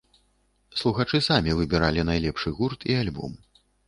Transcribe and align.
Слухачы 0.79 1.19
самі 1.25 1.51
выбіралі 1.59 2.05
найлепшы 2.09 2.55
гурт 2.61 2.87
і 2.89 2.97
альбом. 3.03 3.37